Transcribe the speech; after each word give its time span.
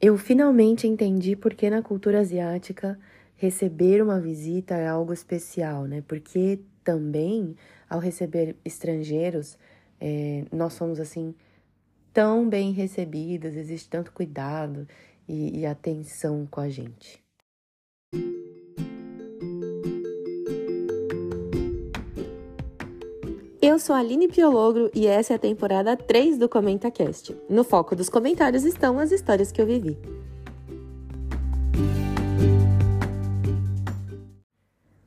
Eu 0.00 0.16
finalmente 0.16 0.86
entendi 0.86 1.34
por 1.34 1.54
que 1.54 1.68
na 1.68 1.82
cultura 1.82 2.20
asiática 2.20 2.98
receber 3.36 4.00
uma 4.00 4.20
visita 4.20 4.76
é 4.76 4.86
algo 4.86 5.12
especial, 5.12 5.86
né? 5.86 6.02
Porque 6.06 6.60
também, 6.84 7.56
ao 7.90 7.98
receber 7.98 8.56
estrangeiros, 8.64 9.58
é, 10.00 10.44
nós 10.52 10.74
somos 10.74 11.00
assim 11.00 11.34
tão 12.12 12.48
bem 12.48 12.72
recebidas, 12.72 13.56
existe 13.56 13.88
tanto 13.88 14.12
cuidado 14.12 14.86
e, 15.28 15.60
e 15.60 15.66
atenção 15.66 16.46
com 16.46 16.60
a 16.60 16.68
gente. 16.68 17.27
Eu 23.68 23.78
sou 23.78 23.94
a 23.94 23.98
Aline 23.98 24.28
Piologro 24.28 24.90
e 24.94 25.06
essa 25.06 25.34
é 25.34 25.36
a 25.36 25.38
temporada 25.38 25.94
3 25.94 26.38
do 26.38 26.48
ComentaCast. 26.48 27.36
No 27.50 27.62
foco 27.62 27.94
dos 27.94 28.08
comentários 28.08 28.64
estão 28.64 28.98
as 28.98 29.12
histórias 29.12 29.52
que 29.52 29.60
eu 29.60 29.66
vivi. 29.66 29.98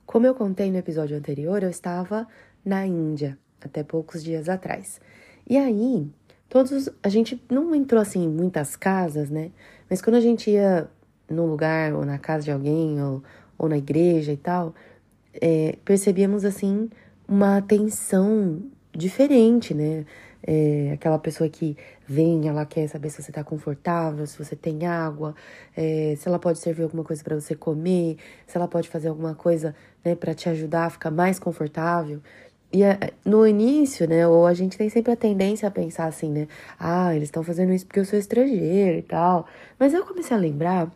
Como 0.05 0.27
eu 0.27 0.35
contei 0.35 0.69
no 0.69 0.77
episódio 0.77 1.17
anterior, 1.17 1.63
eu 1.63 1.71
estava 1.71 2.27
na 2.63 2.85
Índia 2.85 3.35
até 3.59 3.83
poucos 3.83 4.23
dias 4.23 4.47
atrás. 4.47 5.02
E 5.49 5.57
aí, 5.57 6.07
todos 6.47 6.88
a 7.02 7.09
gente 7.09 7.43
não 7.49 7.73
entrou 7.73 7.99
assim 7.99 8.25
em 8.25 8.30
muitas 8.30 8.75
casas, 8.75 9.31
né? 9.31 9.49
Mas 9.89 10.03
quando 10.03 10.17
a 10.17 10.21
gente 10.21 10.52
ia 10.52 10.88
num 11.27 11.47
lugar 11.47 11.95
ou 11.95 12.05
na 12.05 12.19
casa 12.19 12.43
de 12.43 12.52
alguém 12.52 13.02
ou, 13.02 13.23
ou 13.57 13.67
na 13.67 13.80
igreja 13.80 14.31
e 14.31 14.38
tal, 14.38 14.75
é, 15.33 15.80
percebíamos 15.83 16.45
assim 16.45 16.91
uma 17.31 17.58
atenção 17.58 18.62
diferente, 18.91 19.73
né? 19.73 20.05
É, 20.44 20.91
aquela 20.94 21.17
pessoa 21.17 21.49
que 21.49 21.77
vem, 22.05 22.48
ela 22.48 22.66
quer 22.66 22.88
saber 22.89 23.09
se 23.09 23.23
você 23.23 23.31
tá 23.31 23.44
confortável, 23.44 24.26
se 24.27 24.38
você 24.38 24.55
tem 24.55 24.85
água, 24.85 25.34
é, 25.77 26.16
se 26.17 26.27
ela 26.27 26.38
pode 26.39 26.59
servir 26.59 26.84
alguma 26.84 27.03
coisa 27.03 27.23
para 27.23 27.39
você 27.39 27.55
comer, 27.55 28.17
se 28.45 28.58
ela 28.58 28.67
pode 28.67 28.89
fazer 28.89 29.08
alguma 29.08 29.33
coisa, 29.33 29.73
né, 30.03 30.14
para 30.14 30.33
te 30.33 30.50
ajudar 30.50 30.88
a 30.88 30.89
ficar 30.89 31.11
mais 31.11 31.39
confortável. 31.39 32.20
E 32.73 32.83
é, 32.83 33.14
no 33.23 33.48
início, 33.48 34.08
né, 34.09 34.27
ou 34.27 34.45
a 34.45 34.53
gente 34.53 34.77
tem 34.77 34.89
sempre 34.89 35.11
a 35.14 35.16
tendência 35.16 35.67
a 35.67 35.72
pensar 35.72 36.08
assim, 36.08 36.30
né, 36.30 36.48
ah, 36.80 37.16
eles 37.16 37.27
estão 37.27 37.44
fazendo 37.44 37.72
isso 37.72 37.86
porque 37.86 38.00
eu 38.00 38.05
sou 38.05 38.20
estrangeiro 38.20 38.98
e 38.98 39.03
tal. 39.03 39.45
Mas 39.80 39.94
eu 39.94 40.05
comecei 40.05 40.36
a 40.36 40.39
lembrar 40.39 40.92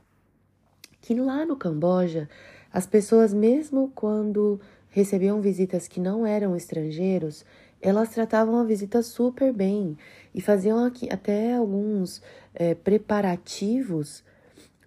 que 1.02 1.14
lá 1.16 1.46
no 1.46 1.56
Camboja, 1.56 2.28
as 2.74 2.86
pessoas, 2.86 3.34
mesmo 3.34 3.92
quando 3.96 4.60
recebiam 4.96 5.42
visitas 5.42 5.90
que 5.90 6.00
não 6.00 6.26
eram 6.26 6.56
estrangeiros, 6.56 7.46
elas 7.82 8.12
tratavam 8.12 8.58
a 8.58 8.64
visita 8.64 9.04
super 9.04 9.52
bem 9.52 9.98
e 10.34 10.40
faziam 10.40 10.86
aqui 10.86 11.10
até 11.12 11.54
alguns 11.54 12.22
é, 12.54 12.74
preparativos 12.74 14.24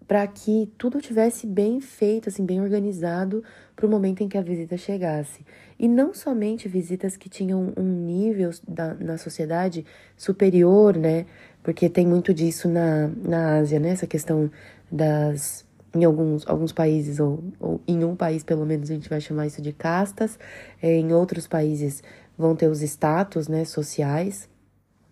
para 0.07 0.27
que 0.27 0.73
tudo 0.79 0.99
tivesse 1.03 1.47
bem 1.47 1.79
feito, 1.79 2.31
assim, 2.31 2.47
bem 2.47 2.59
organizado 2.59 3.45
para 3.77 3.85
o 3.85 3.91
momento 3.91 4.23
em 4.23 4.29
que 4.29 4.39
a 4.39 4.43
visita 4.43 4.79
chegasse. 4.79 5.45
E 5.79 5.87
não 5.87 6.15
somente 6.15 6.67
visitas 6.69 7.15
que 7.15 7.29
tinham 7.29 7.75
um 7.77 8.07
nível 8.07 8.51
da, 8.67 8.95
na 8.95 9.19
sociedade 9.19 9.85
superior, 10.17 10.97
né? 10.97 11.27
Porque 11.63 11.91
tem 11.91 12.07
muito 12.07 12.33
disso 12.33 12.67
na, 12.67 13.09
na 13.23 13.59
Ásia, 13.59 13.79
né? 13.79 13.91
Essa 13.91 14.07
questão 14.07 14.51
das 14.91 15.68
em 15.99 16.05
alguns, 16.05 16.47
alguns 16.47 16.73
países, 16.73 17.21
ou, 17.21 17.43
ou 17.59 17.81
em 17.87 18.05
um 18.05 18.15
país 18.15 18.43
pelo 18.43 18.65
menos, 18.65 18.91
a 18.91 18.95
gente 18.95 19.09
vai 19.09 19.21
chamar 19.21 19.47
isso 19.47 19.61
de 19.61 19.73
castas, 19.73 20.39
é, 20.83 20.97
em 20.97 21.13
outros 21.13 21.47
países 21.47 22.03
vão 22.37 22.55
ter 22.55 22.69
os 22.69 22.83
status 22.83 23.49
né, 23.49 23.65
sociais, 23.65 24.49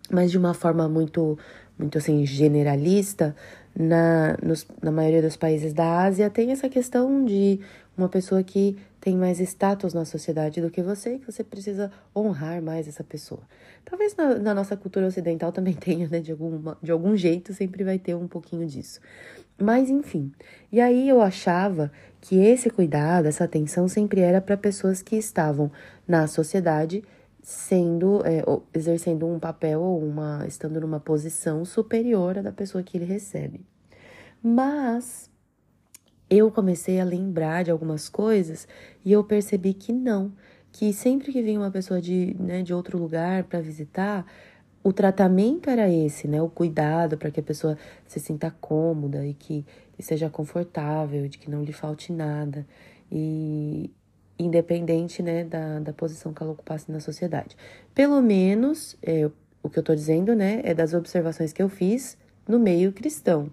mas 0.09 0.31
de 0.31 0.37
uma 0.37 0.53
forma 0.53 0.87
muito, 0.87 1.37
muito 1.77 1.97
assim, 1.97 2.25
generalista, 2.25 3.35
na, 3.77 4.37
nos, 4.41 4.65
na 4.81 4.91
maioria 4.91 5.21
dos 5.21 5.35
países 5.35 5.73
da 5.73 6.03
Ásia 6.03 6.29
tem 6.29 6.51
essa 6.51 6.67
questão 6.67 7.23
de 7.23 7.59
uma 7.95 8.09
pessoa 8.09 8.41
que 8.43 8.77
tem 8.99 9.15
mais 9.15 9.39
status 9.39 9.93
na 9.93 10.05
sociedade 10.05 10.61
do 10.61 10.69
que 10.69 10.81
você 10.81 11.15
e 11.15 11.19
que 11.19 11.31
você 11.31 11.43
precisa 11.43 11.91
honrar 12.15 12.61
mais 12.61 12.87
essa 12.87 13.03
pessoa. 13.03 13.41
Talvez 13.85 14.15
na, 14.15 14.35
na 14.35 14.53
nossa 14.53 14.75
cultura 14.75 15.07
ocidental 15.07 15.51
também 15.51 15.73
tenha, 15.77 16.07
né? 16.07 16.19
De, 16.19 16.31
alguma, 16.31 16.77
de 16.81 16.91
algum 16.91 17.15
jeito 17.15 17.53
sempre 17.53 17.83
vai 17.83 17.97
ter 17.97 18.15
um 18.15 18.27
pouquinho 18.27 18.67
disso. 18.67 18.99
Mas 19.59 19.89
enfim, 19.89 20.31
e 20.71 20.79
aí 20.79 21.09
eu 21.09 21.21
achava 21.21 21.91
que 22.21 22.37
esse 22.37 22.69
cuidado, 22.69 23.27
essa 23.27 23.43
atenção 23.43 23.87
sempre 23.87 24.21
era 24.21 24.39
para 24.39 24.55
pessoas 24.55 25.01
que 25.01 25.15
estavam 25.15 25.71
na 26.07 26.27
sociedade 26.27 27.03
sendo, 27.41 28.21
é, 28.25 28.43
exercendo 28.73 29.25
um 29.25 29.39
papel 29.39 29.81
ou 29.81 30.03
uma, 30.03 30.45
estando 30.45 30.81
numa 30.81 30.99
posição 30.99 31.63
superior 31.63 32.37
à 32.37 32.41
da 32.41 32.51
pessoa 32.51 32.83
que 32.83 32.97
ele 32.97 33.05
recebe. 33.05 33.65
Mas 34.43 35.29
eu 36.29 36.51
comecei 36.51 36.99
a 36.99 37.05
lembrar 37.05 37.63
de 37.63 37.71
algumas 37.71 38.09
coisas 38.09 38.67
e 39.03 39.11
eu 39.13 39.23
percebi 39.23 39.73
que 39.73 39.93
não, 39.93 40.33
que 40.71 40.91
sempre 40.91 41.31
que 41.31 41.41
vinha 41.41 41.59
uma 41.59 41.71
pessoa 41.71 42.01
de, 42.01 42.35
né, 42.39 42.61
de 42.61 42.73
outro 42.73 42.97
lugar 42.97 43.45
para 43.45 43.61
visitar, 43.61 44.25
o 44.87 44.93
tratamento 44.93 45.69
era 45.69 45.89
esse, 45.89 46.29
né? 46.29 46.41
O 46.41 46.47
cuidado 46.47 47.17
para 47.17 47.29
que 47.29 47.41
a 47.41 47.43
pessoa 47.43 47.77
se 48.05 48.21
sinta 48.21 48.49
cômoda 48.61 49.25
e 49.25 49.33
que 49.33 49.65
seja 49.99 50.29
confortável, 50.29 51.27
de 51.27 51.37
que 51.37 51.51
não 51.51 51.61
lhe 51.61 51.73
falte 51.73 52.13
nada. 52.13 52.65
E 53.11 53.91
independente, 54.39 55.21
né, 55.21 55.43
da, 55.43 55.79
da 55.79 55.91
posição 55.91 56.33
que 56.33 56.41
ela 56.41 56.53
ocupasse 56.53 56.89
na 56.89 57.01
sociedade. 57.01 57.57
Pelo 57.93 58.21
menos, 58.21 58.95
é, 59.01 59.29
o 59.61 59.69
que 59.69 59.77
eu 59.77 59.83
tô 59.83 59.93
dizendo, 59.93 60.33
né, 60.33 60.61
é 60.63 60.73
das 60.73 60.93
observações 60.93 61.51
que 61.51 61.61
eu 61.61 61.67
fiz 61.67 62.17
no 62.47 62.57
meio 62.57 62.93
cristão, 62.93 63.51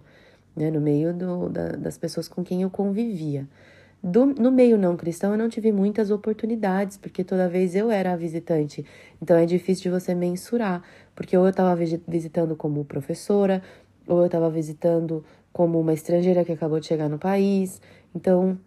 né, 0.55 0.71
no 0.71 0.79
meio 0.79 1.13
do, 1.13 1.49
da, 1.49 1.69
das 1.69 1.97
pessoas 1.97 2.29
com 2.29 2.45
quem 2.45 2.61
eu 2.61 2.69
convivia. 2.69 3.45
Do, 4.07 4.27
no 4.27 4.51
meio 4.51 4.77
não 4.77 4.95
cristão, 4.95 5.31
eu 5.31 5.37
não 5.37 5.49
tive 5.49 5.71
muitas 5.71 6.11
oportunidades, 6.11 6.95
porque 6.95 7.23
toda 7.23 7.49
vez 7.49 7.75
eu 7.75 7.89
era 7.89 8.13
a 8.13 8.15
visitante. 8.15 8.85
Então 9.19 9.35
é 9.35 9.47
difícil 9.47 9.85
de 9.85 9.99
você 9.99 10.13
mensurar, 10.13 10.83
porque 11.15 11.35
ou 11.35 11.43
eu 11.45 11.49
estava 11.49 11.75
visitando 11.75 12.55
como 12.55 12.85
professora, 12.85 13.63
ou 14.07 14.19
eu 14.19 14.27
estava 14.27 14.47
visitando 14.47 15.25
como 15.51 15.79
uma 15.79 15.91
estrangeira 15.91 16.45
que 16.45 16.51
acabou 16.51 16.79
de 16.79 16.85
chegar 16.85 17.09
no 17.09 17.17
país. 17.17 17.81
Então 18.13 18.59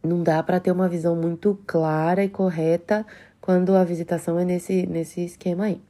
não 0.00 0.22
dá 0.22 0.40
para 0.40 0.60
ter 0.60 0.70
uma 0.70 0.88
visão 0.88 1.16
muito 1.16 1.58
clara 1.66 2.22
e 2.22 2.28
correta 2.28 3.04
quando 3.40 3.74
a 3.74 3.82
visitação 3.82 4.38
é 4.38 4.44
nesse, 4.44 4.86
nesse 4.86 5.24
esquema 5.24 5.64
aí. 5.64 5.82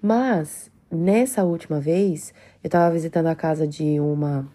Mas 0.00 0.70
nessa 0.88 1.42
última 1.42 1.80
vez, 1.80 2.32
eu 2.62 2.68
estava 2.68 2.94
visitando 2.94 3.26
a 3.26 3.34
casa 3.34 3.66
de 3.66 3.98
uma 3.98 4.48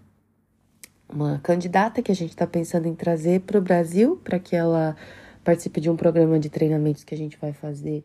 uma 1.12 1.40
candidata 1.40 2.02
que 2.02 2.12
a 2.12 2.16
gente 2.16 2.30
está 2.30 2.46
pensando 2.46 2.88
em 2.88 2.94
trazer 2.94 3.42
para 3.42 3.58
o 3.58 3.62
Brasil, 3.62 4.18
para 4.24 4.40
que 4.40 4.56
ela 4.56 4.96
participe 5.44 5.82
de 5.82 5.90
um 5.90 5.96
programa 5.96 6.40
de 6.40 6.50
treinamentos 6.50 7.04
que 7.04 7.16
a 7.16 7.18
gente 7.18 7.38
vai 7.38 7.52
fazer 7.52 8.04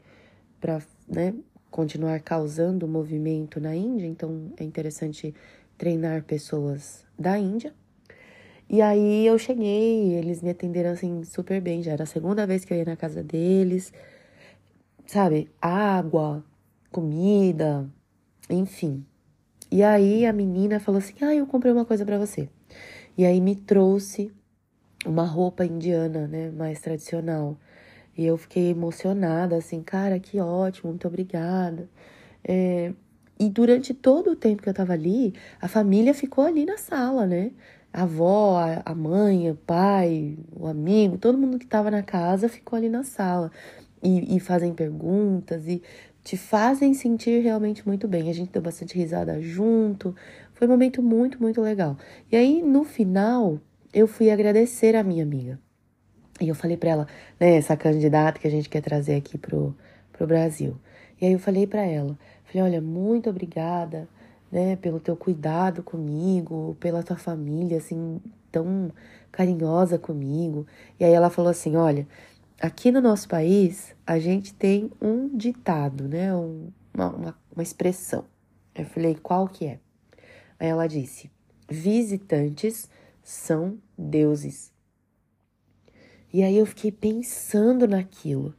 para 0.60 0.80
né, 1.06 1.34
continuar 1.70 2.18
causando 2.20 2.88
movimento 2.88 3.60
na 3.60 3.76
Índia. 3.76 4.06
Então 4.06 4.52
é 4.56 4.64
interessante 4.64 5.34
treinar 5.76 6.24
pessoas 6.24 7.04
da 7.18 7.38
Índia. 7.38 7.74
E 8.68 8.80
aí 8.80 9.26
eu 9.26 9.38
cheguei, 9.38 10.14
eles 10.14 10.40
me 10.40 10.50
atenderam 10.50 10.90
assim 10.90 11.22
super 11.24 11.60
bem. 11.60 11.82
Já 11.82 11.92
era 11.92 12.04
a 12.04 12.06
segunda 12.06 12.46
vez 12.46 12.64
que 12.64 12.72
eu 12.72 12.78
ia 12.78 12.84
na 12.84 12.96
casa 12.96 13.22
deles, 13.22 13.92
sabe? 15.06 15.50
Água, 15.60 16.42
comida, 16.90 17.86
enfim. 18.48 19.04
E 19.70 19.82
aí 19.82 20.24
a 20.24 20.32
menina 20.32 20.80
falou 20.80 20.98
assim: 20.98 21.14
Ah, 21.20 21.34
eu 21.34 21.46
comprei 21.46 21.72
uma 21.72 21.84
coisa 21.84 22.06
para 22.06 22.18
você. 22.18 22.48
E 23.16 23.24
aí 23.24 23.40
me 23.40 23.54
trouxe 23.54 24.32
uma 25.06 25.24
roupa 25.24 25.64
indiana, 25.64 26.26
né, 26.26 26.50
mais 26.50 26.80
tradicional. 26.80 27.56
E 28.16 28.24
eu 28.24 28.36
fiquei 28.36 28.70
emocionada, 28.70 29.56
assim, 29.56 29.82
cara, 29.82 30.18
que 30.18 30.40
ótimo, 30.40 30.90
muito 30.90 31.06
obrigada. 31.06 31.88
É, 32.42 32.92
e 33.38 33.48
durante 33.48 33.92
todo 33.92 34.30
o 34.30 34.36
tempo 34.36 34.62
que 34.62 34.68
eu 34.68 34.74
tava 34.74 34.92
ali, 34.92 35.34
a 35.60 35.68
família 35.68 36.14
ficou 36.14 36.44
ali 36.44 36.64
na 36.64 36.78
sala, 36.78 37.26
né? 37.26 37.50
A 37.92 38.02
avó, 38.02 38.58
a 38.84 38.94
mãe, 38.94 39.50
o 39.50 39.54
pai, 39.54 40.36
o 40.52 40.66
amigo, 40.66 41.18
todo 41.18 41.38
mundo 41.38 41.58
que 41.58 41.66
tava 41.66 41.90
na 41.90 42.02
casa 42.02 42.48
ficou 42.48 42.76
ali 42.76 42.88
na 42.88 43.04
sala. 43.04 43.50
E, 44.02 44.36
e 44.36 44.40
fazem 44.40 44.74
perguntas 44.74 45.66
e 45.66 45.82
te 46.22 46.36
fazem 46.36 46.94
sentir 46.94 47.42
realmente 47.42 47.86
muito 47.86 48.08
bem. 48.08 48.30
A 48.30 48.34
gente 48.34 48.50
deu 48.50 48.62
bastante 48.62 48.96
risada 48.96 49.40
junto, 49.40 50.14
foi 50.54 50.66
um 50.66 50.70
momento 50.70 51.02
muito, 51.02 51.40
muito 51.42 51.60
legal. 51.60 51.96
E 52.30 52.36
aí, 52.36 52.62
no 52.62 52.84
final, 52.84 53.60
eu 53.92 54.06
fui 54.06 54.30
agradecer 54.30 54.96
a 54.96 55.02
minha 55.02 55.22
amiga. 55.22 55.58
E 56.40 56.48
eu 56.48 56.54
falei 56.54 56.76
para 56.76 56.90
ela, 56.90 57.08
né, 57.38 57.56
essa 57.56 57.76
candidata 57.76 58.40
que 58.40 58.46
a 58.46 58.50
gente 58.50 58.68
quer 58.68 58.80
trazer 58.80 59.14
aqui 59.14 59.36
pro, 59.38 59.76
pro 60.12 60.26
Brasil. 60.26 60.76
E 61.20 61.26
aí 61.26 61.32
eu 61.32 61.38
falei 61.38 61.66
para 61.66 61.82
ela, 61.82 62.18
falei, 62.44 62.62
olha, 62.62 62.80
muito 62.80 63.30
obrigada, 63.30 64.08
né, 64.50 64.76
pelo 64.76 64.98
teu 65.00 65.16
cuidado 65.16 65.82
comigo, 65.82 66.76
pela 66.80 67.02
tua 67.02 67.16
família, 67.16 67.78
assim, 67.78 68.20
tão 68.50 68.90
carinhosa 69.30 69.98
comigo. 69.98 70.66
E 70.98 71.04
aí 71.04 71.12
ela 71.12 71.30
falou 71.30 71.50
assim, 71.50 71.76
olha, 71.76 72.06
aqui 72.60 72.90
no 72.90 73.00
nosso 73.00 73.28
país, 73.28 73.94
a 74.06 74.18
gente 74.18 74.54
tem 74.54 74.90
um 75.00 75.36
ditado, 75.36 76.08
né, 76.08 76.34
um, 76.34 76.68
uma, 76.92 77.10
uma, 77.10 77.34
uma 77.54 77.62
expressão. 77.62 78.24
Eu 78.74 78.86
falei, 78.86 79.14
qual 79.14 79.46
que 79.46 79.66
é? 79.66 79.78
Aí 80.58 80.68
ela 80.68 80.86
disse: 80.86 81.30
visitantes 81.68 82.88
são 83.22 83.78
deuses. 83.96 84.72
E 86.32 86.42
aí 86.42 86.58
eu 86.58 86.66
fiquei 86.66 86.90
pensando 86.90 87.86
naquilo. 87.86 88.54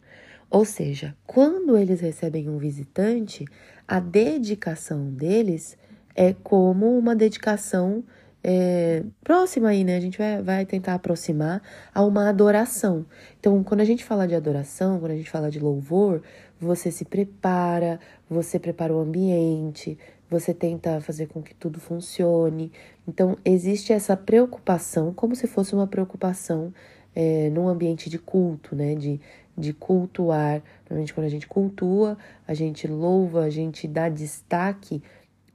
Ou 0.49 0.63
seja, 0.63 1.15
quando 1.27 1.77
eles 1.77 1.99
recebem 1.99 2.47
um 2.47 2.57
visitante, 2.57 3.45
a 3.87 3.99
dedicação 3.99 5.11
deles 5.11 5.77
é 6.15 6.33
como 6.33 6.97
uma 6.97 7.15
dedicação 7.15 8.03
é, 8.47 9.03
próxima 9.23 9.69
aí, 9.69 9.83
né? 9.83 9.97
A 9.97 9.99
gente 9.99 10.17
vai, 10.17 10.41
vai 10.41 10.65
tentar 10.65 10.93
aproximar 10.93 11.61
a 11.93 12.03
uma 12.03 12.29
adoração. 12.29 13.05
Então, 13.39 13.63
quando 13.63 13.81
a 13.81 13.85
gente 13.85 14.05
fala 14.05 14.27
de 14.27 14.35
adoração, 14.35 14.99
quando 14.99 15.11
a 15.11 15.17
gente 15.17 15.29
fala 15.29 15.49
de 15.49 15.59
louvor, 15.59 16.21
você 16.59 16.91
se 16.91 17.03
prepara, 17.03 17.99
você 18.29 18.59
prepara 18.59 18.93
o 18.93 18.99
ambiente, 18.99 19.97
você 20.29 20.53
tenta 20.53 20.99
fazer 21.01 21.27
com 21.27 21.41
que 21.41 21.53
tudo 21.53 21.79
funcione. 21.79 22.71
Então, 23.07 23.37
existe 23.45 23.93
essa 23.93 24.17
preocupação, 24.17 25.13
como 25.13 25.35
se 25.35 25.47
fosse 25.47 25.73
uma 25.73 25.87
preocupação 25.87 26.73
é, 27.15 27.49
num 27.49 27.67
ambiente 27.67 28.09
de 28.09 28.17
culto, 28.19 28.75
né? 28.75 28.95
De, 28.95 29.19
de 29.57 29.73
cultuar. 29.73 30.61
Normalmente, 30.89 31.13
quando 31.13 31.27
a 31.27 31.29
gente 31.29 31.47
cultua, 31.47 32.17
a 32.47 32.53
gente 32.53 32.87
louva, 32.87 33.43
a 33.43 33.49
gente 33.49 33.87
dá 33.87 34.09
destaque 34.09 35.01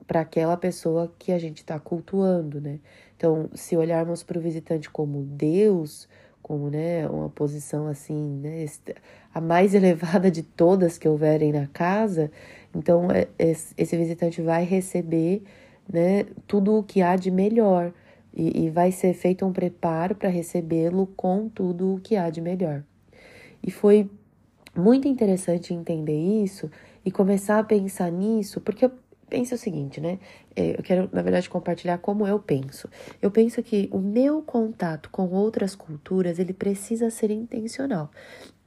para 0.07 0.21
aquela 0.23 0.57
pessoa 0.57 1.13
que 1.19 1.31
a 1.31 1.39
gente 1.39 1.59
está 1.59 1.79
cultuando, 1.79 2.61
né? 2.61 2.81
Então, 3.17 3.51
se 3.55 3.77
olharmos 3.77 4.23
para 4.23 4.39
o 4.39 4.41
visitante 4.41 4.89
como 4.89 5.23
Deus, 5.23 6.09
como 6.43 6.71
né, 6.71 7.07
uma 7.09 7.29
posição 7.29 7.87
assim, 7.87 8.39
né, 8.41 8.67
a 9.33 9.41
mais 9.41 9.75
elevada 9.75 10.31
de 10.31 10.43
todas 10.43 10.99
que 10.99 11.09
houverem 11.09 11.53
na 11.53 11.67
casa, 11.67 12.31
então 12.75 13.09
é, 13.11 13.29
esse 13.39 13.97
visitante 13.97 14.41
vai 14.41 14.65
receber 14.65 15.43
né, 15.91 16.25
tudo 16.47 16.77
o 16.77 16.83
que 16.83 17.03
há 17.03 17.17
de 17.17 17.31
melhor 17.31 17.93
e, 18.35 18.65
e 18.65 18.71
vai 18.71 18.93
ser 18.93 19.13
feito 19.13 19.45
um 19.45 19.53
preparo 19.53 20.15
para 20.15 20.29
recebê-lo 20.29 21.07
com 21.17 21.49
tudo 21.49 21.95
o 21.95 22.01
que 22.01 22.17
há 22.17 22.31
de 22.31 22.41
melhor. 22.41 22.83
E 23.63 23.71
foi 23.71 24.09
muito 24.75 25.09
interessante 25.09 25.75
entender 25.75 26.17
isso 26.17 26.71
e 27.05 27.11
começar 27.11 27.59
a 27.59 27.65
pensar 27.65 28.11
nisso, 28.11 28.61
porque 28.61 28.89
eu 29.31 29.39
penso 29.39 29.55
o 29.55 29.59
seguinte, 29.59 30.01
né? 30.01 30.19
É, 30.57 30.73
eu 30.77 30.83
quero, 30.83 31.09
na 31.13 31.23
verdade, 31.23 31.49
compartilhar 31.49 31.99
como 31.99 32.27
eu 32.27 32.41
penso. 32.41 32.89
Eu 33.23 33.31
penso 33.31 33.63
que 33.63 33.89
o 33.93 33.99
meu 33.99 34.43
contato 34.43 35.09
com 35.11 35.29
outras 35.31 35.77
culturas, 35.77 36.41
ele 36.41 36.53
precisa 36.53 37.11
ser 37.11 37.31
intencional. 37.31 38.11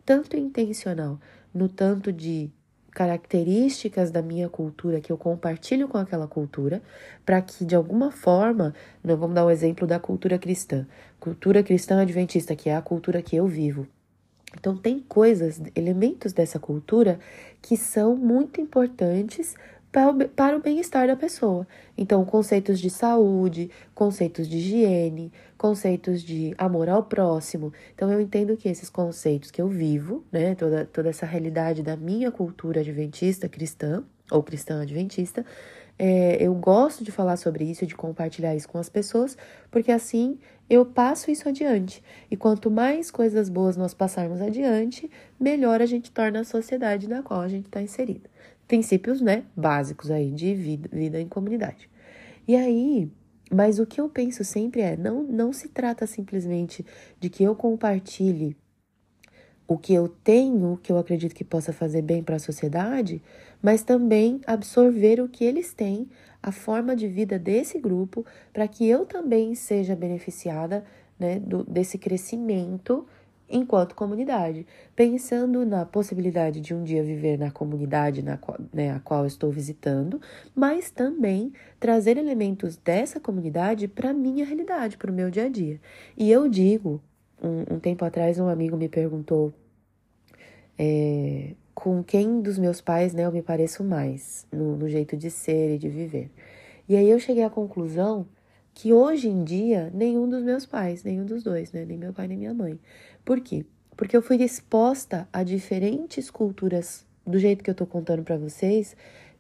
Tanto 0.05 0.37
intencional 0.37 1.19
no 1.53 1.67
tanto 1.67 2.13
de 2.13 2.49
características 2.91 4.09
da 4.09 4.21
minha 4.21 4.47
cultura 4.47 5.01
que 5.01 5.11
eu 5.11 5.17
compartilho 5.17 5.87
com 5.87 5.97
aquela 5.97 6.27
cultura, 6.27 6.81
para 7.25 7.41
que 7.41 7.65
de 7.65 7.75
alguma 7.75 8.11
forma, 8.11 8.73
não 9.03 9.17
vamos 9.17 9.35
dar 9.35 9.43
o 9.43 9.47
um 9.47 9.51
exemplo 9.51 9.85
da 9.85 9.99
cultura 9.99 10.37
cristã, 10.37 10.87
cultura 11.19 11.61
cristã 11.61 12.01
adventista, 12.01 12.55
que 12.55 12.69
é 12.69 12.75
a 12.75 12.81
cultura 12.81 13.21
que 13.21 13.35
eu 13.35 13.47
vivo. 13.47 13.85
Então 14.59 14.77
tem 14.77 14.99
coisas, 14.99 15.59
elementos 15.75 16.31
dessa 16.31 16.59
cultura 16.59 17.19
que 17.61 17.75
são 17.75 18.15
muito 18.15 18.61
importantes 18.61 19.55
para 19.93 20.57
o 20.57 20.59
bem-estar 20.59 21.05
da 21.05 21.15
pessoa. 21.15 21.67
Então, 21.95 22.25
conceitos 22.25 22.79
de 22.79 22.89
saúde, 22.89 23.69
conceitos 23.93 24.47
de 24.47 24.57
higiene, 24.57 25.31
conceitos 25.55 26.23
de 26.23 26.55
amor 26.57 26.89
ao 26.89 27.03
próximo. 27.03 27.71
Então, 27.93 28.11
eu 28.11 28.19
entendo 28.19 28.57
que 28.57 28.67
esses 28.67 28.89
conceitos 28.89 29.51
que 29.51 29.61
eu 29.61 29.67
vivo, 29.67 30.25
né, 30.31 30.55
toda, 30.55 30.85
toda 30.85 31.09
essa 31.09 31.27
realidade 31.27 31.83
da 31.83 31.95
minha 31.95 32.31
cultura 32.31 32.81
adventista 32.81 33.47
cristã, 33.47 34.03
ou 34.31 34.41
cristã 34.41 34.81
adventista, 34.81 35.45
é, 35.99 36.43
eu 36.43 36.55
gosto 36.55 37.03
de 37.03 37.11
falar 37.11 37.37
sobre 37.37 37.63
isso, 37.63 37.85
de 37.85 37.93
compartilhar 37.93 38.55
isso 38.55 38.67
com 38.67 38.79
as 38.79 38.89
pessoas, 38.89 39.37
porque 39.69 39.91
assim 39.91 40.39
eu 40.67 40.83
passo 40.83 41.29
isso 41.29 41.47
adiante. 41.47 42.03
E 42.31 42.35
quanto 42.35 42.71
mais 42.71 43.11
coisas 43.11 43.47
boas 43.47 43.77
nós 43.77 43.93
passarmos 43.93 44.41
adiante, 44.41 45.07
melhor 45.39 45.83
a 45.83 45.85
gente 45.85 46.09
torna 46.09 46.39
a 46.39 46.43
sociedade 46.43 47.07
na 47.07 47.21
qual 47.21 47.41
a 47.41 47.47
gente 47.47 47.67
está 47.67 47.79
inserida 47.79 48.33
princípios, 48.67 49.21
né, 49.21 49.43
básicos 49.55 50.09
aí 50.09 50.31
de 50.31 50.53
vida, 50.53 50.89
vida 50.91 51.19
em 51.19 51.27
comunidade. 51.27 51.89
E 52.47 52.55
aí, 52.55 53.11
mas 53.51 53.79
o 53.79 53.85
que 53.85 54.01
eu 54.01 54.09
penso 54.09 54.43
sempre 54.43 54.81
é, 54.81 54.97
não, 54.97 55.23
não 55.23 55.53
se 55.53 55.69
trata 55.69 56.07
simplesmente 56.07 56.85
de 57.19 57.29
que 57.29 57.43
eu 57.43 57.55
compartilhe 57.55 58.57
o 59.67 59.77
que 59.77 59.93
eu 59.93 60.07
tenho, 60.07 60.77
que 60.81 60.91
eu 60.91 60.97
acredito 60.97 61.33
que 61.33 61.43
possa 61.43 61.71
fazer 61.71 62.01
bem 62.01 62.21
para 62.21 62.35
a 62.35 62.39
sociedade, 62.39 63.21
mas 63.61 63.83
também 63.83 64.41
absorver 64.45 65.21
o 65.21 65.29
que 65.29 65.45
eles 65.45 65.73
têm, 65.73 66.09
a 66.41 66.51
forma 66.51 66.95
de 66.95 67.07
vida 67.07 67.39
desse 67.39 67.79
grupo, 67.79 68.25
para 68.51 68.67
que 68.67 68.87
eu 68.87 69.05
também 69.05 69.55
seja 69.55 69.95
beneficiada 69.95 70.83
né, 71.17 71.39
do, 71.39 71.63
desse 71.63 71.97
crescimento 71.97 73.07
enquanto 73.49 73.95
comunidade, 73.95 74.65
pensando 74.95 75.65
na 75.65 75.85
possibilidade 75.85 76.59
de 76.59 76.73
um 76.73 76.83
dia 76.83 77.03
viver 77.03 77.37
na 77.37 77.51
comunidade 77.51 78.23
na 78.23 78.37
qual, 78.37 78.57
né, 78.73 78.91
a 78.91 78.99
qual 78.99 79.25
estou 79.25 79.51
visitando, 79.51 80.19
mas 80.55 80.89
também 80.89 81.53
trazer 81.79 82.17
elementos 82.17 82.77
dessa 82.77 83.19
comunidade 83.19 83.87
para 83.87 84.09
a 84.09 84.13
minha 84.13 84.45
realidade, 84.45 84.97
para 84.97 85.11
o 85.11 85.13
meu 85.13 85.29
dia 85.29 85.45
a 85.45 85.49
dia. 85.49 85.79
E 86.17 86.31
eu 86.31 86.47
digo, 86.47 87.01
um, 87.41 87.75
um 87.75 87.79
tempo 87.79 88.03
atrás, 88.05 88.39
um 88.39 88.47
amigo 88.47 88.77
me 88.77 88.87
perguntou 88.89 89.53
é, 90.77 91.53
com 91.73 92.03
quem 92.03 92.41
dos 92.41 92.57
meus 92.57 92.81
pais 92.81 93.13
né, 93.13 93.25
eu 93.25 93.31
me 93.31 93.41
pareço 93.41 93.83
mais 93.83 94.47
no, 94.51 94.77
no 94.77 94.89
jeito 94.89 95.17
de 95.17 95.29
ser 95.29 95.75
e 95.75 95.77
de 95.77 95.89
viver. 95.89 96.31
E 96.87 96.95
aí 96.95 97.09
eu 97.09 97.19
cheguei 97.19 97.43
à 97.43 97.49
conclusão 97.49 98.25
que 98.73 98.91
hoje 98.91 99.29
em 99.29 99.43
dia 99.43 99.91
nenhum 99.93 100.27
dos 100.27 100.43
meus 100.43 100.65
pais, 100.65 101.03
nenhum 101.03 101.25
dos 101.25 101.43
dois, 101.43 101.71
né, 101.71 101.85
nem 101.85 101.97
meu 101.97 102.11
pai 102.13 102.27
nem 102.27 102.37
minha 102.37 102.53
mãe, 102.53 102.79
por 103.23 103.39
quê? 103.39 103.65
Porque 103.95 104.17
eu 104.17 104.21
fui 104.21 104.37
exposta 104.37 105.27
a 105.31 105.43
diferentes 105.43 106.29
culturas 106.29 107.05
do 107.25 107.39
jeito 107.39 107.63
que 107.63 107.69
eu 107.69 107.75
tô 107.75 107.85
contando 107.85 108.23
para 108.23 108.37
vocês, 108.37 108.95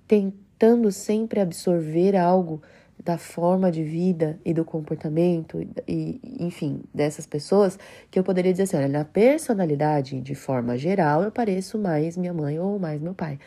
tentando 0.07 0.91
sempre 0.91 1.39
absorver 1.39 2.15
algo 2.15 2.61
da 3.03 3.17
forma 3.17 3.69
de 3.69 3.83
vida 3.83 4.39
e 4.45 4.53
do 4.53 4.63
comportamento 4.63 5.59
e, 5.87 6.21
enfim, 6.39 6.83
dessas 6.93 7.25
pessoas, 7.25 7.77
que 8.09 8.17
eu 8.17 8.23
poderia 8.23 8.51
dizer 8.51 8.63
assim, 8.63 8.77
olha, 8.77 8.87
na 8.87 9.03
personalidade, 9.03 10.21
de 10.21 10.35
forma 10.35 10.77
geral, 10.77 11.23
eu 11.23 11.31
pareço 11.31 11.77
mais 11.77 12.15
minha 12.15 12.33
mãe 12.33 12.59
ou 12.59 12.79
mais 12.79 13.01
meu 13.01 13.13
pai. 13.13 13.39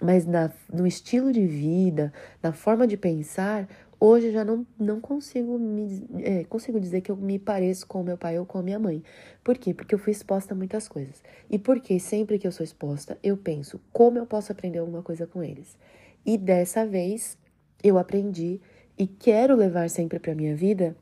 Mas 0.00 0.26
na, 0.26 0.50
no 0.72 0.86
estilo 0.86 1.32
de 1.32 1.46
vida, 1.46 2.12
na 2.42 2.52
forma 2.52 2.86
de 2.86 2.96
pensar, 2.96 3.66
Hoje 4.00 4.28
eu 4.28 4.32
já 4.32 4.44
não, 4.44 4.64
não 4.78 5.00
consigo 5.00 5.58
me 5.58 6.06
é, 6.18 6.44
consigo 6.44 6.78
dizer 6.78 7.00
que 7.00 7.10
eu 7.10 7.16
me 7.16 7.36
pareço 7.36 7.84
com 7.86 8.02
meu 8.02 8.16
pai 8.16 8.38
ou 8.38 8.46
com 8.46 8.62
minha 8.62 8.78
mãe. 8.78 9.02
Por 9.42 9.58
quê? 9.58 9.74
Porque 9.74 9.92
eu 9.92 9.98
fui 9.98 10.12
exposta 10.12 10.54
a 10.54 10.56
muitas 10.56 10.86
coisas. 10.86 11.22
E 11.50 11.58
porque 11.58 11.98
sempre 11.98 12.38
que 12.38 12.46
eu 12.46 12.52
sou 12.52 12.62
exposta, 12.62 13.18
eu 13.22 13.36
penso 13.36 13.80
como 13.92 14.16
eu 14.18 14.26
posso 14.26 14.52
aprender 14.52 14.78
alguma 14.78 15.02
coisa 15.02 15.26
com 15.26 15.42
eles. 15.42 15.76
E 16.24 16.38
dessa 16.38 16.86
vez 16.86 17.36
eu 17.82 17.98
aprendi 17.98 18.60
e 18.96 19.06
quero 19.06 19.56
levar 19.56 19.90
sempre 19.90 20.18
para 20.20 20.34
minha 20.34 20.54
vida 20.54 20.96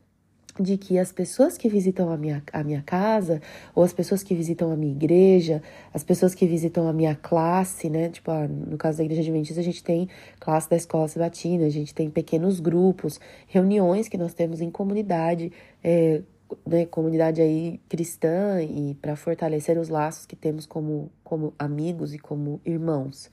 de 0.63 0.77
que 0.77 0.99
as 0.99 1.13
pessoas 1.13 1.57
que 1.57 1.69
visitam 1.69 2.11
a 2.11 2.17
minha, 2.17 2.43
a 2.53 2.63
minha 2.63 2.83
casa, 2.83 3.41
ou 3.75 3.83
as 3.83 3.93
pessoas 3.93 4.23
que 4.23 4.35
visitam 4.35 4.71
a 4.71 4.77
minha 4.77 4.93
igreja, 4.93 5.63
as 5.93 6.05
pessoas 6.05 6.35
que 6.35 6.47
visitam 6.47 6.89
a 6.89 6.93
minha 6.93 7.15
classe, 7.15 7.89
né? 7.89 8.09
Tipo, 8.09 8.31
ah, 8.31 8.47
no 8.49 8.77
caso 8.77 8.99
da 8.99 9.05
igreja 9.05 9.23
adventista, 9.23 9.61
a 9.61 9.65
gente 9.65 9.83
tem 9.83 10.09
classe 10.39 10.69
da 10.69 10.77
escola 10.77 11.09
sabatina, 11.09 11.67
a 11.67 11.71
gente 11.71 11.95
tem 11.95 12.11
pequenos 12.11 12.61
grupos, 12.61 13.21
reuniões 13.47 14.09
que 14.09 14.19
nós 14.19 14.35
temos 14.35 14.61
em 14.61 14.71
comunidade, 14.71 15.53
é, 15.83 16.23
né, 16.67 16.87
comunidade 16.87 17.41
aí 17.41 17.81
cristã 17.89 18.63
e 18.63 18.95
para 18.95 19.17
fortalecer 19.17 19.79
os 19.79 19.89
laços 19.89 20.27
que 20.27 20.37
temos 20.37 20.67
como, 20.67 21.11
como 21.25 21.55
amigos 21.59 22.15
e 22.15 22.19
como 22.19 22.61
irmãos. 22.65 23.31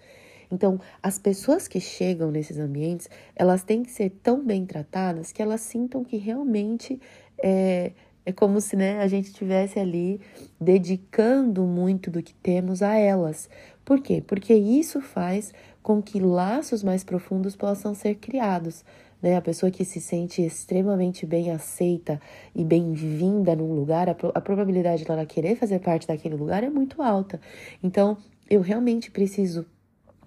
Então, 0.54 0.80
as 1.02 1.18
pessoas 1.18 1.68
que 1.68 1.80
chegam 1.80 2.30
nesses 2.30 2.60
ambientes, 2.60 3.10
elas 3.36 3.64
têm 3.64 3.82
que 3.82 3.92
ser 3.92 4.12
tão 4.22 4.46
bem 4.46 4.68
tratadas 4.68 5.32
que 5.32 5.42
elas 5.42 5.62
sintam 5.62 6.04
que 6.04 6.16
realmente 6.16 7.02
é, 7.42 7.92
é 8.24 8.32
como 8.32 8.62
se 8.62 8.76
né, 8.76 9.00
a 9.00 9.08
gente 9.08 9.30
estivesse 9.30 9.80
ali 9.80 10.22
dedicando 10.62 11.64
muito 11.64 12.12
do 12.12 12.22
que 12.22 12.36
temos 12.36 12.84
a 12.84 12.96
elas. 12.96 13.50
Por 13.84 14.00
quê? 14.00 14.24
Porque 14.26 14.54
isso 14.54 15.02
faz 15.02 15.52
com 15.82 16.02
que 16.02 16.20
laços 16.20 16.84
mais 16.84 17.04
profundos 17.04 17.56
possam 17.56 17.96
ser 17.96 18.16
criados. 18.16 18.86
Né? 19.24 19.36
A 19.36 19.42
pessoa 19.42 19.72
que 19.72 19.84
se 19.84 20.00
sente 20.00 20.46
extremamente 20.46 21.26
bem 21.26 21.50
aceita 21.50 22.22
e 22.54 22.64
bem-vinda 22.64 23.56
num 23.56 23.74
lugar, 23.74 24.08
a, 24.08 24.14
pro 24.14 24.32
a 24.36 24.40
probabilidade 24.40 25.04
dela 25.04 25.26
querer 25.26 25.56
fazer 25.56 25.80
parte 25.80 26.08
daquele 26.08 26.36
lugar 26.36 26.64
é 26.64 26.70
muito 26.70 27.02
alta. 27.02 27.42
Então, 27.82 28.18
eu 28.48 28.62
realmente 28.62 29.10
preciso 29.10 29.66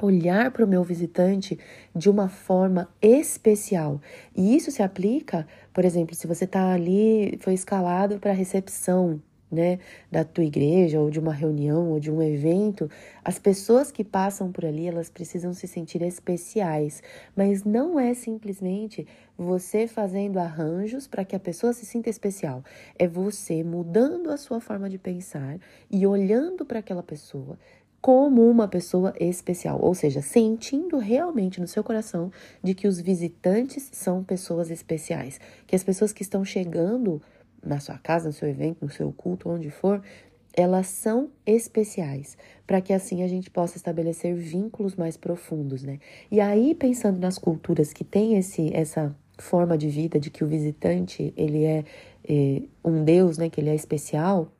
olhar 0.00 0.50
para 0.50 0.64
o 0.64 0.68
meu 0.68 0.82
visitante 0.82 1.58
de 1.94 2.10
uma 2.10 2.28
forma 2.28 2.88
especial. 3.00 4.00
E 4.34 4.56
isso 4.56 4.70
se 4.70 4.82
aplica, 4.82 5.46
por 5.72 5.84
exemplo, 5.84 6.14
se 6.14 6.26
você 6.26 6.44
está 6.44 6.72
ali, 6.72 7.38
foi 7.40 7.54
escalado 7.54 8.18
para 8.18 8.32
recepção 8.32 9.20
né, 9.50 9.78
da 10.10 10.24
tua 10.24 10.44
igreja 10.44 11.00
ou 11.00 11.08
de 11.08 11.20
uma 11.20 11.32
reunião 11.32 11.90
ou 11.90 12.00
de 12.00 12.10
um 12.10 12.20
evento, 12.20 12.90
as 13.24 13.38
pessoas 13.38 13.92
que 13.92 14.02
passam 14.02 14.50
por 14.50 14.64
ali, 14.64 14.86
elas 14.86 15.08
precisam 15.08 15.54
se 15.54 15.68
sentir 15.68 16.02
especiais, 16.02 17.02
mas 17.34 17.64
não 17.64 17.98
é 17.98 18.12
simplesmente 18.14 19.06
você 19.38 19.86
fazendo 19.86 20.38
arranjos 20.38 21.06
para 21.06 21.24
que 21.24 21.36
a 21.36 21.40
pessoa 21.40 21.72
se 21.72 21.86
sinta 21.86 22.10
especial. 22.10 22.64
É 22.98 23.06
você 23.06 23.62
mudando 23.62 24.30
a 24.30 24.36
sua 24.36 24.60
forma 24.60 24.88
de 24.88 24.98
pensar 24.98 25.58
e 25.90 26.06
olhando 26.06 26.64
para 26.64 26.80
aquela 26.80 27.02
pessoa 27.02 27.58
como 28.06 28.48
uma 28.48 28.68
pessoa 28.68 29.12
especial, 29.18 29.80
ou 29.82 29.92
seja, 29.92 30.22
sentindo 30.22 30.96
realmente 30.96 31.60
no 31.60 31.66
seu 31.66 31.82
coração 31.82 32.30
de 32.62 32.72
que 32.72 32.86
os 32.86 33.00
visitantes 33.00 33.88
são 33.90 34.22
pessoas 34.22 34.70
especiais, 34.70 35.40
que 35.66 35.74
as 35.74 35.82
pessoas 35.82 36.12
que 36.12 36.22
estão 36.22 36.44
chegando 36.44 37.20
na 37.60 37.80
sua 37.80 37.98
casa, 37.98 38.28
no 38.28 38.32
seu 38.32 38.48
evento, 38.48 38.84
no 38.84 38.92
seu 38.92 39.10
culto, 39.10 39.48
onde 39.48 39.70
for, 39.70 40.00
elas 40.52 40.86
são 40.86 41.30
especiais, 41.44 42.38
para 42.64 42.80
que 42.80 42.92
assim 42.92 43.24
a 43.24 43.26
gente 43.26 43.50
possa 43.50 43.76
estabelecer 43.76 44.36
vínculos 44.36 44.94
mais 44.94 45.16
profundos, 45.16 45.82
né? 45.82 45.98
E 46.30 46.40
aí, 46.40 46.76
pensando 46.76 47.18
nas 47.18 47.38
culturas 47.38 47.92
que 47.92 48.04
têm 48.04 48.36
esse, 48.36 48.72
essa 48.72 49.12
forma 49.36 49.76
de 49.76 49.88
vida 49.88 50.20
de 50.20 50.30
que 50.30 50.44
o 50.44 50.46
visitante, 50.46 51.34
ele 51.36 51.64
é, 51.64 51.84
é 52.22 52.62
um 52.84 53.02
Deus, 53.02 53.36
né? 53.36 53.50
Que 53.50 53.60
ele 53.60 53.70
é 53.70 53.74
especial, 53.74 54.52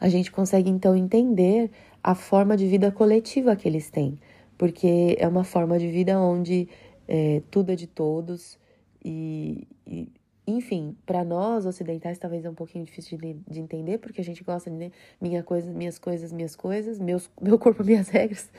a 0.00 0.08
gente 0.08 0.30
consegue 0.30 0.70
então 0.70 0.94
entender 0.94 1.70
a 2.04 2.14
forma 2.14 2.54
de 2.54 2.66
vida 2.66 2.92
coletiva 2.92 3.56
que 3.56 3.66
eles 3.66 3.88
têm, 3.88 4.18
porque 4.58 5.16
é 5.18 5.26
uma 5.26 5.42
forma 5.42 5.78
de 5.78 5.88
vida 5.88 6.20
onde 6.20 6.68
é, 7.08 7.42
tudo 7.50 7.72
é 7.72 7.74
de 7.74 7.86
todos 7.86 8.58
e, 9.02 9.66
e 9.86 10.12
enfim, 10.46 10.94
para 11.06 11.24
nós 11.24 11.64
ocidentais 11.64 12.18
talvez 12.18 12.44
é 12.44 12.50
um 12.50 12.54
pouquinho 12.54 12.84
difícil 12.84 13.16
de, 13.16 13.34
de, 13.48 13.60
entender, 13.60 13.96
porque 13.96 14.20
a 14.20 14.24
gente 14.24 14.44
gosta 14.44 14.70
de 14.70 14.76
né, 14.76 14.90
minha 15.18 15.42
coisa, 15.42 15.70
minhas 15.70 15.98
coisas, 15.98 16.32
minhas 16.32 16.54
coisas, 16.54 16.98
meus, 16.98 17.30
meu 17.40 17.58
corpo, 17.58 17.82
minhas 17.84 18.08
regras. 18.10 18.50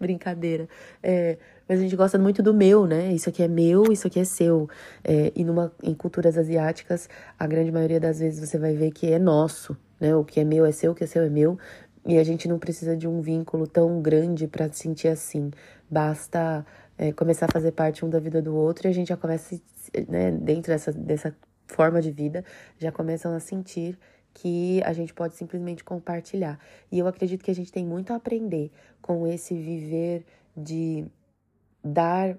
Brincadeira. 0.00 0.68
É, 1.00 1.38
mas 1.68 1.78
a 1.78 1.82
gente 1.82 1.94
gosta 1.94 2.18
muito 2.18 2.42
do 2.42 2.52
meu, 2.52 2.86
né? 2.86 3.12
Isso 3.12 3.28
aqui 3.28 3.40
é 3.40 3.46
meu, 3.46 3.84
isso 3.92 4.08
aqui 4.08 4.18
é 4.18 4.24
seu. 4.24 4.68
É, 5.04 5.32
e 5.36 5.44
numa, 5.44 5.72
em 5.80 5.94
culturas 5.94 6.36
asiáticas, 6.36 7.08
a 7.38 7.46
grande 7.46 7.70
maioria 7.70 8.00
das 8.00 8.18
vezes 8.18 8.40
você 8.40 8.58
vai 8.58 8.74
ver 8.74 8.90
que 8.90 9.06
é 9.12 9.18
nosso, 9.18 9.76
né? 10.00 10.16
O 10.16 10.24
que 10.24 10.40
é 10.40 10.44
meu 10.44 10.66
é 10.66 10.72
seu, 10.72 10.90
o 10.90 10.94
que 10.94 11.04
é 11.04 11.06
seu 11.06 11.22
é 11.22 11.30
meu. 11.30 11.56
E 12.04 12.18
a 12.18 12.24
gente 12.24 12.48
não 12.48 12.58
precisa 12.58 12.96
de 12.96 13.06
um 13.06 13.20
vínculo 13.20 13.66
tão 13.66 14.02
grande 14.02 14.46
para 14.46 14.70
sentir 14.72 15.08
assim. 15.08 15.50
Basta 15.90 16.66
é, 16.98 17.12
começar 17.12 17.46
a 17.46 17.52
fazer 17.52 17.72
parte 17.72 18.04
um 18.04 18.10
da 18.10 18.18
vida 18.18 18.42
do 18.42 18.54
outro 18.54 18.86
e 18.86 18.90
a 18.90 18.94
gente 18.94 19.08
já 19.08 19.16
começa 19.16 19.60
né, 20.08 20.32
dentro 20.32 20.72
dessa, 20.72 20.92
dessa 20.92 21.34
forma 21.68 22.00
de 22.02 22.10
vida, 22.10 22.44
já 22.78 22.90
começam 22.90 23.34
a 23.34 23.40
sentir 23.40 23.98
que 24.34 24.82
a 24.84 24.92
gente 24.92 25.12
pode 25.12 25.34
simplesmente 25.36 25.84
compartilhar. 25.84 26.58
E 26.90 26.98
eu 26.98 27.06
acredito 27.06 27.44
que 27.44 27.50
a 27.50 27.54
gente 27.54 27.70
tem 27.70 27.84
muito 27.84 28.12
a 28.12 28.16
aprender 28.16 28.70
com 29.00 29.26
esse 29.26 29.54
viver 29.54 30.24
de 30.56 31.04
dar 31.84 32.36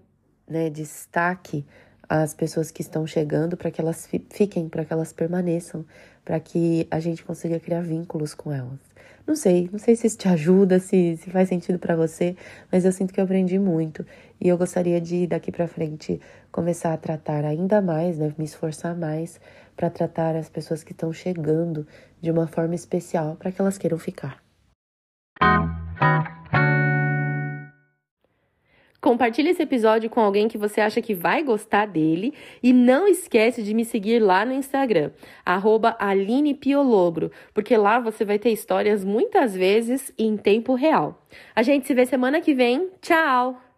né, 0.47 0.69
destaque 0.69 1.65
às 2.07 2.33
pessoas 2.33 2.71
que 2.71 2.81
estão 2.81 3.07
chegando 3.07 3.55
para 3.55 3.71
que 3.71 3.81
elas 3.81 4.07
fiquem, 4.29 4.69
para 4.69 4.85
que 4.85 4.93
elas 4.93 5.13
permaneçam, 5.13 5.85
para 6.23 6.39
que 6.39 6.87
a 6.91 6.99
gente 6.99 7.23
consiga 7.23 7.59
criar 7.59 7.81
vínculos 7.81 8.33
com 8.33 8.51
elas. 8.51 8.79
Não 9.25 9.35
sei, 9.37 9.69
não 9.71 9.79
sei 9.79 9.95
se 9.95 10.05
isso 10.05 10.17
te 10.17 10.27
ajuda, 10.27 10.79
se, 10.79 11.17
se 11.17 11.29
faz 11.29 11.47
sentido 11.47 11.79
para 11.79 11.95
você, 11.95 12.35
mas 12.69 12.83
eu 12.83 12.91
sinto 12.91 13.13
que 13.13 13.21
eu 13.21 13.23
aprendi 13.23 13.57
muito 13.57 14.05
e 14.39 14.49
eu 14.49 14.57
gostaria 14.57 14.99
de 14.99 15.25
daqui 15.25 15.49
para 15.49 15.65
frente 15.65 16.19
começar 16.51 16.93
a 16.93 16.97
tratar 16.97 17.45
ainda 17.45 17.81
mais, 17.81 18.17
né, 18.17 18.33
me 18.37 18.43
esforçar 18.43 18.95
mais 18.95 19.39
para 19.77 19.89
tratar 19.89 20.35
as 20.35 20.49
pessoas 20.49 20.83
que 20.83 20.91
estão 20.91 21.13
chegando 21.13 21.87
de 22.21 22.31
uma 22.31 22.47
forma 22.47 22.75
especial 22.75 23.37
para 23.37 23.51
que 23.51 23.61
elas 23.61 23.77
queiram 23.77 23.97
ficar. 23.97 24.43
Compartilhe 29.03 29.49
esse 29.49 29.61
episódio 29.61 30.09
com 30.09 30.21
alguém 30.21 30.47
que 30.47 30.57
você 30.57 30.79
acha 30.79 31.01
que 31.01 31.13
vai 31.13 31.43
gostar 31.43 31.85
dele 31.85 32.33
e 32.63 32.71
não 32.71 33.05
esquece 33.05 33.61
de 33.61 33.73
me 33.73 33.83
seguir 33.83 34.19
lá 34.19 34.45
no 34.45 34.53
Instagram, 34.53 35.11
@alinepiolobro, 35.99 37.29
porque 37.53 37.75
lá 37.75 37.99
você 37.99 38.23
vai 38.23 38.39
ter 38.39 38.51
histórias 38.51 39.03
muitas 39.03 39.53
vezes 39.53 40.13
em 40.17 40.37
tempo 40.37 40.73
real. 40.73 41.21
A 41.53 41.61
gente 41.63 41.85
se 41.85 41.93
vê 41.93 42.05
semana 42.05 42.39
que 42.39 42.53
vem. 42.53 42.91
Tchau! 43.01 43.72